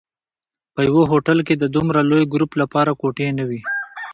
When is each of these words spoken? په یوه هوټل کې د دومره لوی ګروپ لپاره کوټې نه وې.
په 0.73 0.81
یوه 0.89 1.03
هوټل 1.11 1.39
کې 1.47 1.55
د 1.57 1.63
دومره 1.75 1.99
لوی 2.09 2.23
ګروپ 2.33 2.51
لپاره 2.61 2.91
کوټې 3.01 3.27
نه 3.37 3.43
وې. 3.49 3.59